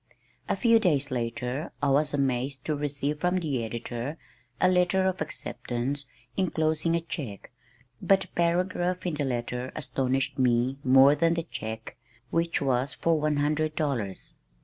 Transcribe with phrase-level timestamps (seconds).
[0.49, 4.17] A few days later I was amazed to receive from the editor
[4.59, 7.51] a letter of acceptance enclosing a check,
[8.01, 11.97] but a paragraph in the letter astonished me more than the check
[12.31, 14.33] which was for one hundred dollars.